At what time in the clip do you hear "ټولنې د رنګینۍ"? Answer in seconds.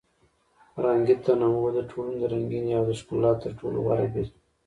1.89-2.73